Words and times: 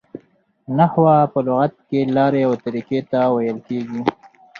نحوه 0.77 1.15
په 1.33 1.39
لغت 1.47 1.71
کښي 1.79 2.01
لاري 2.17 2.41
او 2.47 2.53
طریقې 2.65 2.99
ته 3.11 3.19
ویل 3.33 3.57
کیږي. 3.67 4.01